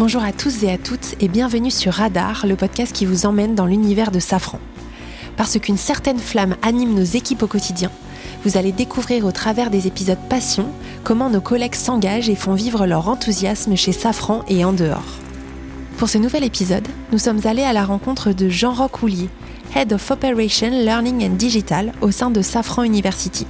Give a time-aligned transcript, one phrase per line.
[0.00, 3.54] Bonjour à tous et à toutes et bienvenue sur Radar, le podcast qui vous emmène
[3.54, 4.58] dans l'univers de Safran.
[5.36, 7.90] Parce qu'une certaine flamme anime nos équipes au quotidien,
[8.42, 10.68] vous allez découvrir au travers des épisodes Passion
[11.04, 15.18] comment nos collègues s'engagent et font vivre leur enthousiasme chez Safran et en dehors.
[15.98, 19.28] Pour ce nouvel épisode, nous sommes allés à la rencontre de Jean-Roch Houlier,
[19.76, 23.46] Head of Operation Learning and Digital au sein de Safran University.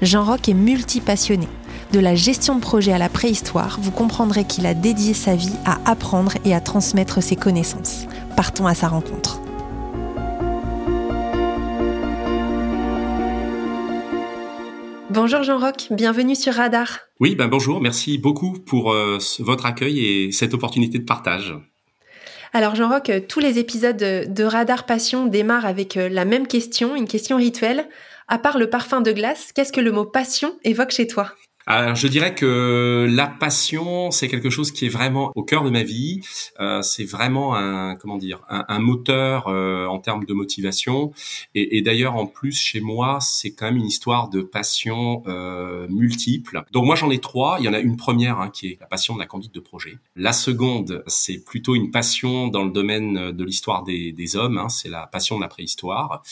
[0.00, 1.48] Jean-Roch est multi-passionné
[1.92, 5.54] de la gestion de projet à la préhistoire, vous comprendrez qu'il a dédié sa vie
[5.64, 8.06] à apprendre et à transmettre ses connaissances.
[8.36, 9.40] Partons à sa rencontre.
[15.10, 17.00] Bonjour Jean-Roch, bienvenue sur Radar.
[17.20, 21.54] Oui, ben bonjour, merci beaucoup pour euh, votre accueil et cette opportunité de partage.
[22.52, 27.08] Alors Jean-Roch, tous les épisodes de Radar Passion démarrent avec euh, la même question, une
[27.08, 27.88] question rituelle.
[28.28, 31.32] À part le parfum de glace, qu'est-ce que le mot passion évoque chez toi?
[31.68, 35.70] Alors, je dirais que la passion, c'est quelque chose qui est vraiment au cœur de
[35.70, 36.20] ma vie.
[36.60, 41.12] Euh, c'est vraiment un, comment dire, un, moteur euh, en termes de motivation.
[41.56, 45.88] Et, et d'ailleurs, en plus, chez moi, c'est quand même une histoire de passion euh,
[45.88, 46.62] multiple.
[46.70, 47.56] Donc moi, j'en ai trois.
[47.58, 49.60] Il y en a une première hein, qui est la passion de la conduite de
[49.60, 49.98] projet.
[50.14, 54.58] La seconde, c'est plutôt une passion dans le domaine de l'histoire des, des hommes.
[54.58, 56.22] Hein, c'est la passion de la préhistoire.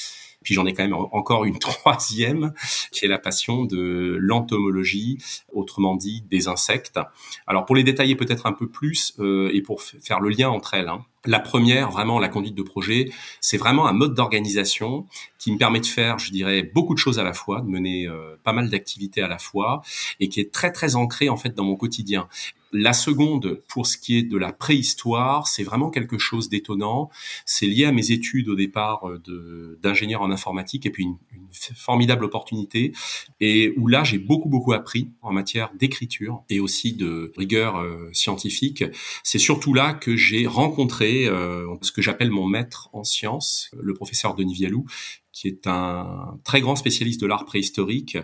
[0.45, 2.53] Puis j'en ai quand même encore une troisième,
[2.93, 5.19] qui est la passion de l'entomologie,
[5.53, 7.01] autrement dit des insectes.
[7.49, 10.75] Alors pour les détailler peut-être un peu plus euh, et pour faire le lien entre
[10.75, 15.07] elles, hein, la première, vraiment la conduite de projet, c'est vraiment un mode d'organisation
[15.39, 18.07] qui me permet de faire, je dirais, beaucoup de choses à la fois, de mener
[18.07, 19.83] euh, pas mal d'activités à la fois,
[20.21, 22.29] et qui est très très ancré en fait dans mon quotidien.
[22.77, 27.09] La seconde, pour ce qui est de la préhistoire, c'est vraiment quelque chose d'étonnant.
[27.47, 31.17] C'est lié à mes études au départ euh, d'ingénieur en informatique et puis une,
[31.53, 32.93] formidable opportunité
[33.39, 38.11] et où là j'ai beaucoup beaucoup appris en matière d'écriture et aussi de rigueur euh,
[38.13, 38.83] scientifique.
[39.23, 43.95] C'est surtout là que j'ai rencontré euh, ce que j'appelle mon maître en sciences, le
[43.95, 44.85] professeur Denis Vialou,
[45.33, 48.19] qui est un très grand spécialiste de l'art préhistorique.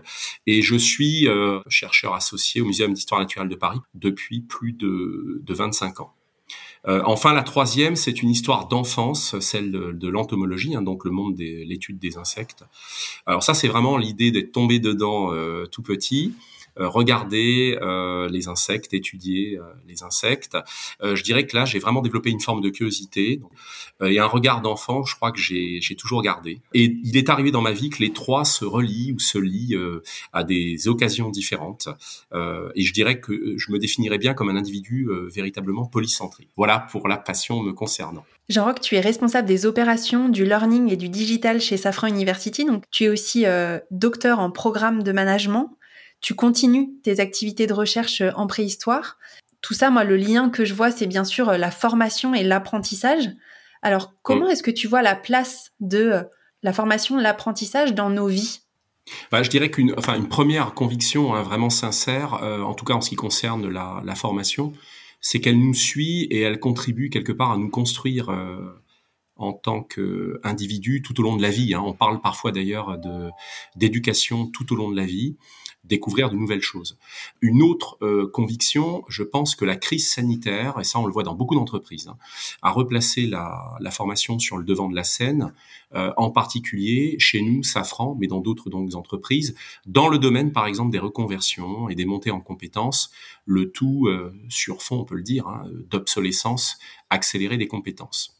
[0.47, 5.41] Et je suis euh, chercheur associé au Muséum d'histoire naturelle de Paris depuis plus de,
[5.43, 6.13] de 25 ans.
[6.89, 11.37] Euh, enfin, la troisième, c'est une histoire d'enfance, celle de, l'entomologie, hein, donc le monde
[11.37, 12.65] de l'étude des insectes.
[13.27, 15.31] Alors ça, c'est vraiment l'idée d'être tombé dedans
[15.71, 16.35] tout petit.
[16.79, 20.57] Euh, regarder euh, les insectes, étudier euh, les insectes.
[21.03, 23.41] je dirais que là, j'ai vraiment développé une forme de curiosité
[24.03, 26.61] et un regard d'enfant, je crois que j'ai toujours gardé.
[26.75, 29.77] Et il est arrivé dans ma vie que les trois se relient ou se lient
[30.33, 31.89] à des occasions différentes.
[32.33, 36.49] et je dirais que je me définirais bien comme un individu véritablement polycentré.
[36.57, 38.25] Voilà pour la passion me concernant.
[38.49, 42.65] Jean-Roch, tu es responsable des opérations, du learning et du digital chez Safran University.
[42.65, 43.45] Donc, tu es aussi
[43.91, 45.77] docteur en programme de management
[46.21, 49.19] tu continues tes activités de recherche euh, en préhistoire.
[49.63, 52.43] Tout ça, moi, le lien que je vois, c'est bien sûr euh, la formation et
[52.43, 53.31] l'apprentissage.
[53.83, 54.51] Alors, comment mm.
[54.51, 56.23] est-ce que tu vois la place de euh,
[56.63, 58.61] la formation, l'apprentissage dans nos vies?
[59.33, 63.01] Bah, je dirais qu'une enfin, une première conviction hein, vraiment sincère, en tout cas en
[63.01, 64.73] ce qui concerne la, la formation,
[65.21, 68.29] c'est qu'elle nous suit et elle contribue quelque part à nous construire
[69.35, 71.75] en tant qu'individu tout au long de la vie.
[71.75, 71.83] Hein.
[71.85, 72.99] On parle parfois d'ailleurs
[73.75, 75.39] d'éducation tout au long de la vie
[75.85, 76.99] découvrir de nouvelles choses.
[77.41, 81.23] Une autre euh, conviction, je pense que la crise sanitaire, et ça on le voit
[81.23, 82.17] dans beaucoup d'entreprises, hein,
[82.63, 85.53] a replacé la, formation sur le devant de la scène,
[85.95, 89.55] euh, en particulier chez nous, Safran, mais dans d'autres donc entreprises,
[89.87, 93.11] dans le domaine par exemple des reconversions et des montées en compétences,
[93.47, 98.40] le tout euh, sur fond, on peut le dire, hein, d'obsolescence accélérée des compétences.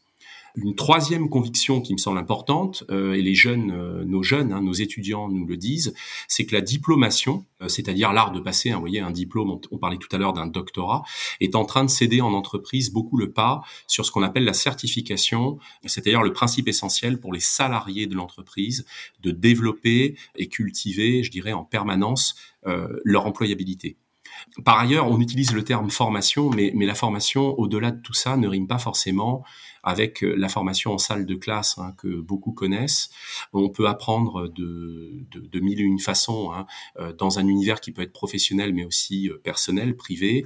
[0.55, 4.61] Une troisième conviction qui me semble importante, euh, et les jeunes, euh, nos jeunes, hein,
[4.61, 5.93] nos étudiants nous le disent,
[6.27, 9.77] c'est que la diplomation, euh, c'est-à-dire l'art de passer, hein, vous voyez, un diplôme, on,
[9.77, 11.03] parlait tout à l'heure d'un doctorat,
[11.39, 14.53] est en train de céder en entreprise beaucoup le pas sur ce qu'on appelle la
[14.53, 18.85] certification, c'est-à-dire le principe essentiel pour les salariés de l'entreprise
[19.21, 22.35] de développer et cultiver, je dirais, en permanence
[23.03, 23.97] leur employabilité.
[24.63, 28.37] Par ailleurs, on utilise le terme formation, mais, mais la formation, au-delà de tout ça,
[28.37, 29.43] ne rime pas forcément
[29.83, 33.09] avec euh, la formation en salle de classe hein, que beaucoup connaissent.
[33.53, 36.65] On peut apprendre de, de, de mille et une façons hein,
[36.99, 40.45] euh, dans un univers qui peut être professionnel, mais aussi euh, personnel, privé,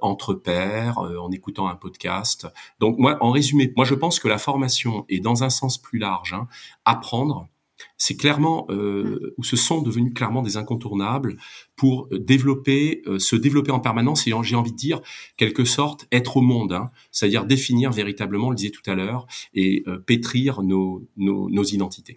[0.00, 2.46] entre pairs, en écoutant un podcast.
[2.80, 5.98] Donc moi, en résumé, moi je pense que la formation est dans un sens plus
[5.98, 6.48] large, hein,
[6.84, 7.48] apprendre
[7.96, 11.36] c'est clairement euh, ou ce sont devenus clairement des incontournables
[11.76, 15.00] pour développer, euh, se développer en permanence et j'ai envie de dire
[15.36, 19.26] quelque sorte être au monde, hein, c'est-à-dire définir véritablement, on le disait tout à l'heure,
[19.54, 22.16] et euh, pétrir nos, nos, nos, identités.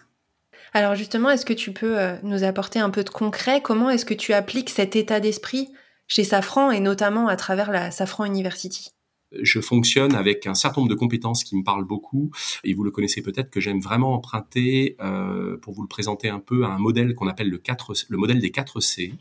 [0.74, 3.62] Alors justement, est-ce que tu peux euh, nous apporter un peu de concret?
[3.62, 5.70] Comment est-ce que tu appliques cet état d'esprit
[6.08, 8.90] chez Safran et notamment à travers la Safran University?
[9.42, 12.32] Je fonctionne avec un certain nombre de compétences qui me parlent beaucoup
[12.64, 16.40] et vous le connaissez peut-être que j'aime vraiment emprunter euh, pour vous le présenter un
[16.40, 19.14] peu à un modèle qu'on appelle le 4 le modèle des 4 C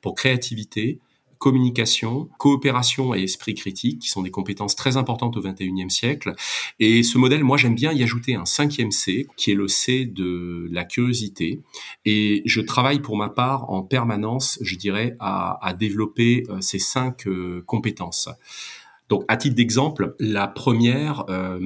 [0.00, 0.98] pour créativité,
[1.38, 6.34] communication, coopération et esprit critique, qui sont des compétences très importantes au XXIe siècle.
[6.80, 10.04] Et ce modèle, moi, j'aime bien y ajouter un cinquième C, qui est le C
[10.04, 11.60] de la curiosité.
[12.04, 16.78] Et je travaille pour ma part en permanence, je dirais, à, à développer euh, ces
[16.78, 18.28] cinq euh, compétences.
[19.08, 21.58] Donc, à titre d'exemple, la première, euh,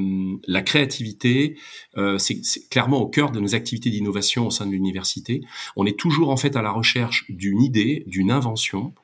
[0.46, 1.56] la créativité,
[1.96, 2.40] euh, c'est
[2.70, 5.42] clairement au cœur de nos activités d'innovation au sein de l'université.
[5.76, 8.94] On est toujours en fait à la recherche d'une idée, d'une invention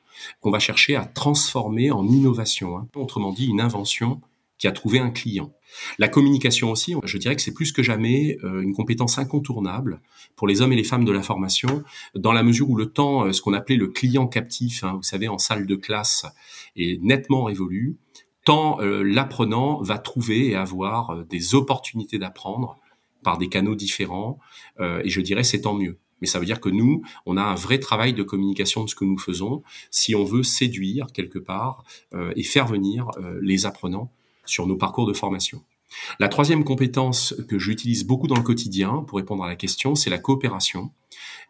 [0.41, 2.77] qu'on va chercher à transformer en innovation.
[2.77, 2.87] Hein.
[2.95, 4.21] Autrement dit, une invention
[4.57, 5.53] qui a trouvé un client.
[5.97, 10.01] La communication aussi, je dirais que c'est plus que jamais euh, une compétence incontournable
[10.35, 11.83] pour les hommes et les femmes de l'information,
[12.15, 15.03] dans la mesure où le temps, euh, ce qu'on appelait le client captif, hein, vous
[15.03, 16.25] savez, en salle de classe,
[16.75, 17.97] est nettement révolu,
[18.49, 22.77] euh, l'apprenant va trouver et avoir des opportunités d'apprendre
[23.23, 24.39] par des canaux différents,
[24.79, 25.99] et je dirais c'est tant mieux.
[26.21, 28.95] Mais ça veut dire que nous, on a un vrai travail de communication de ce
[28.95, 33.65] que nous faisons si on veut séduire quelque part euh, et faire venir euh, les
[33.65, 34.11] apprenants
[34.45, 35.63] sur nos parcours de formation.
[36.19, 40.09] La troisième compétence que j'utilise beaucoup dans le quotidien pour répondre à la question, c'est
[40.09, 40.91] la coopération.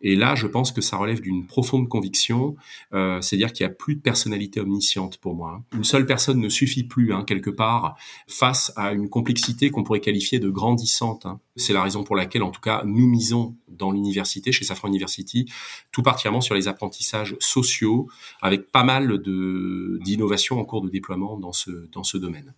[0.02, 2.56] Et là, je pense que ça relève d'une profonde conviction,
[2.94, 5.64] euh, c'est-à-dire qu'il n'y a plus de personnalité omnisciente pour moi.
[5.74, 7.98] Une seule personne ne suffit plus, hein, quelque part,
[8.28, 11.26] face à une complexité qu'on pourrait qualifier de grandissante.
[11.26, 11.40] Hein.
[11.56, 15.50] C'est la raison pour laquelle, en tout cas, nous misons dans l'université, chez Safran University,
[15.92, 18.10] tout particulièrement sur les apprentissages sociaux,
[18.42, 22.54] avec pas mal d'innovations en cours de déploiement dans ce dans ce domaine.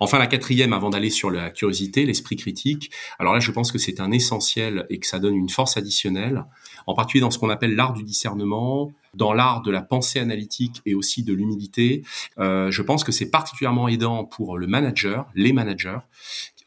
[0.00, 2.90] Enfin, la quatrième, avant d'aller sur la curiosité, l'esprit critique.
[3.18, 6.44] Alors là, je pense que c'est un essentiel et que ça donne une force additionnelle,
[6.86, 10.80] en particulier dans ce qu'on appelle l'art du discernement, dans l'art de la pensée analytique
[10.86, 12.02] et aussi de l'humilité.
[12.38, 15.98] Euh, je pense que c'est particulièrement aidant pour le manager, les managers,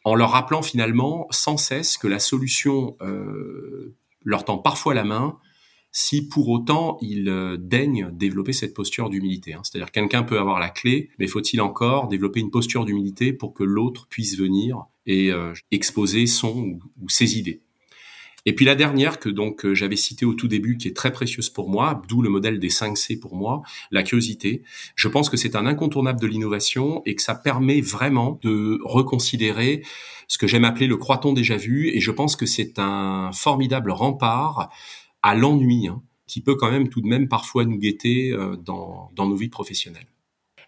[0.04, 5.38] en leur rappelant finalement sans cesse que la solution euh, leur tend parfois la main,
[5.98, 9.54] si pour autant il euh, daigne développer cette posture d'humilité.
[9.54, 9.62] Hein.
[9.64, 13.64] C'est-à-dire quelqu'un peut avoir la clé, mais faut-il encore développer une posture d'humilité pour que
[13.64, 17.62] l'autre puisse venir et euh, exposer son ou, ses idées?
[18.46, 21.14] Et puis la dernière que donc euh, j'avais citée au tout début, qui est très
[21.14, 24.64] précieuse pour moi, d'où le modèle des 5 C pour moi, la curiosité.
[24.96, 29.82] Je pense que c'est un incontournable de l'innovation et que ça permet vraiment de reconsidérer
[30.28, 31.88] ce que j'aime appeler le croiton déjà vu.
[31.88, 34.70] Et je pense que c'est un formidable rempart
[35.26, 39.10] à l'ennui, hein, qui peut quand même tout de même parfois nous guetter euh, dans,
[39.18, 40.06] nos vies professionnelles.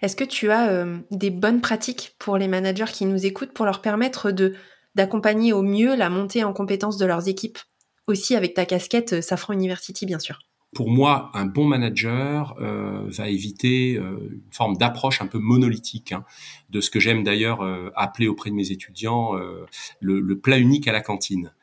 [0.01, 3.65] Est-ce que tu as euh, des bonnes pratiques pour les managers qui nous écoutent pour
[3.65, 4.55] leur permettre de
[4.95, 7.59] d'accompagner au mieux la montée en compétences de leurs équipes,
[8.07, 10.39] aussi avec ta casquette euh, Safran University bien sûr?
[10.75, 16.11] Pour moi, un bon manager euh, va éviter euh, une forme d'approche un peu monolithique
[16.11, 16.25] hein,
[16.69, 19.33] de ce que j'aime d'ailleurs euh, appeler auprès de mes étudiants
[19.99, 21.53] le, le, plat unique à la cantine.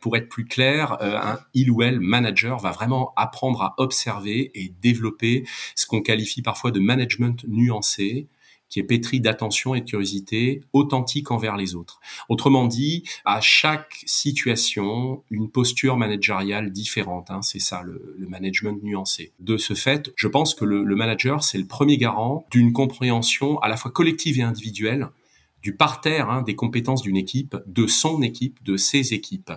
[0.00, 4.72] pour être plus clair, un il ou elle manager va vraiment apprendre à observer et
[4.82, 5.44] développer
[5.74, 8.28] ce qu'on qualifie parfois de management nuancé,
[8.74, 12.00] qui est pétri d'attention et de curiosité authentique envers les autres.
[12.28, 17.30] Autrement dit, à chaque situation, une posture managériale différente.
[17.30, 19.32] Hein, c'est ça le, management nuancé.
[19.38, 23.60] De ce fait, je pense que le, le manager, c'est le premier garant d'une compréhension
[23.60, 25.08] à la fois collective et individuelle
[25.64, 29.50] du parterre hein, des compétences d'une équipe, de son équipe, de ses équipes.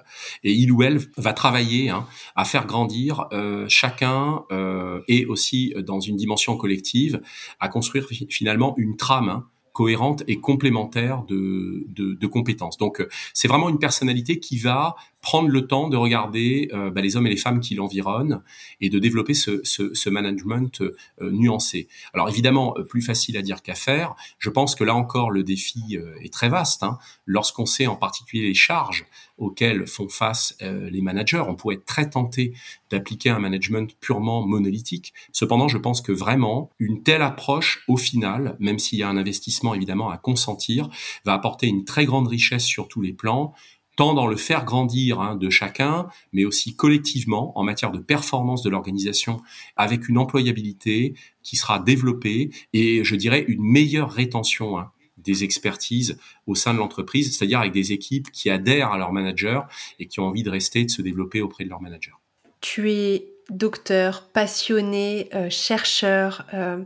[0.43, 5.73] Et il ou elle va travailler hein, à faire grandir euh, chacun euh, et aussi
[5.85, 7.21] dans une dimension collective,
[7.59, 9.29] à construire finalement une trame.
[9.29, 12.79] Hein, cohérente et complémentaire de, de, de compétences.
[12.79, 17.01] Donc, euh, c'est vraiment une personnalité qui va prendre le temps de regarder euh, bah,
[17.01, 18.41] les hommes et les femmes qui l'environnent
[18.81, 21.87] et de développer ce, ce, ce management euh, nuancé.
[22.13, 24.15] Alors évidemment, euh, plus facile à dire qu'à faire.
[24.39, 26.83] Je pense que là encore, le défi est très vaste.
[26.83, 26.97] Hein.
[27.25, 29.05] Lorsqu'on sait en particulier les charges
[29.37, 32.53] auxquelles font face les managers, on pourrait être très tenté
[32.89, 35.13] d'appliquer un management purement monolithique.
[35.31, 39.17] Cependant, je pense que vraiment, une telle approche, au final, même s'il y a un
[39.17, 40.89] investissement évidemment à consentir,
[41.25, 43.53] va apporter une très grande richesse sur tous les plans
[43.97, 48.61] tant dans le faire grandir hein, de chacun, mais aussi collectivement en matière de performance
[48.61, 49.41] de l'organisation,
[49.75, 56.17] avec une employabilité qui sera développée et je dirais une meilleure rétention hein, des expertises
[56.45, 59.67] au sein de l'entreprise, c'est-à-dire avec des équipes qui adhèrent à leur manager
[59.99, 62.21] et qui ont envie de rester, de se développer auprès de leur manager.
[62.61, 66.45] Tu es docteur, passionné, euh, chercheur.
[66.53, 66.83] Euh,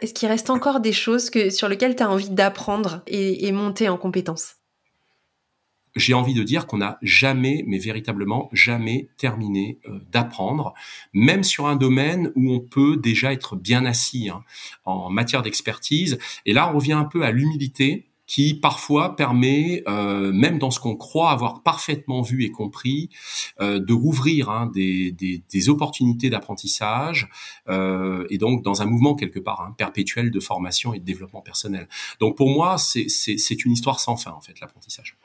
[0.00, 3.52] est-ce qu'il reste encore des choses que, sur lesquelles tu as envie d'apprendre et, et
[3.52, 4.56] monter en compétences?
[5.96, 10.74] J'ai envie de dire qu'on n'a jamais, mais véritablement jamais terminé euh, d'apprendre,
[11.12, 14.42] même sur un domaine où on peut déjà être bien assis hein,
[14.84, 16.18] en matière d'expertise.
[16.46, 20.80] Et là, on revient un peu à l'humilité qui parfois permet, euh, même dans ce
[20.80, 23.10] qu'on croit avoir parfaitement vu et compris,
[23.60, 27.28] euh, de rouvrir hein, des, des, des, opportunités d'apprentissage
[27.68, 31.42] euh, et donc dans un mouvement quelque part hein, perpétuel de formation et de développement
[31.42, 31.88] personnel.
[32.20, 35.18] Donc pour moi, c'est une histoire sans fin en fait l'apprentissage.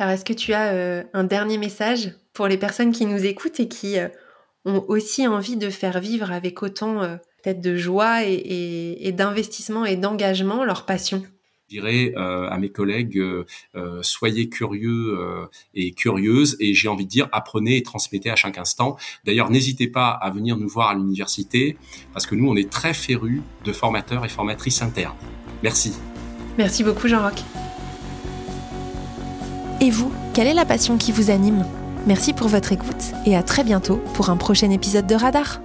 [0.00, 3.60] Alors est-ce que tu as euh, un dernier message pour les personnes qui nous écoutent
[3.60, 4.08] et qui euh,
[4.64, 7.00] ont aussi envie de faire vivre avec autant
[7.42, 11.22] peut-être de joie et, et, et d'investissement et d'engagement leur passion?
[11.68, 15.18] Je dirais euh, à mes collègues, euh, euh, soyez curieux
[15.74, 18.96] et curieuses, et j'ai envie de dire, apprenez et transmettez à chaque instant.
[19.26, 21.76] D'ailleurs, n'hésitez pas à venir nous voir à l'université,
[22.14, 25.16] parce que nous, on est très férus de formateurs et formatrices internes.
[25.62, 25.92] Merci.
[26.58, 27.44] Merci beaucoup, Jean-Roch.
[29.82, 31.64] Et vous, quelle est la passion qui vous anime?
[32.06, 35.62] Merci pour votre écoute et à très bientôt pour un prochain épisode de Radar.